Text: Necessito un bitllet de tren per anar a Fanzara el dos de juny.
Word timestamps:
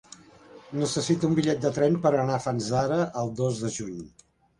Necessito 0.83 1.27
un 1.31 1.35
bitllet 1.39 1.61
de 1.65 1.71
tren 1.75 1.99
per 2.05 2.11
anar 2.21 2.37
a 2.37 2.43
Fanzara 2.47 2.97
el 3.21 3.31
dos 3.41 3.61
de 3.67 3.71
juny. 3.77 4.01